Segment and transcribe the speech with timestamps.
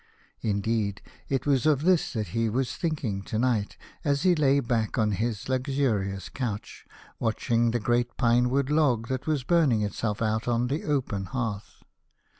[0.41, 0.99] Indeed,
[1.29, 5.11] it was of this that he was thinking to night, as he lay back on
[5.11, 6.87] his luxu rious couch,
[7.19, 11.83] watching the great pinewood log that was burning itself out on the open hearth.